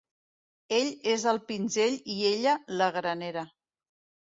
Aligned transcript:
Ell 0.77 0.89
és 1.11 1.25
el 1.33 1.41
pinzell 1.51 1.99
i 2.15 2.17
ella, 2.33 2.57
la 2.83 2.91
granera. 2.99 3.47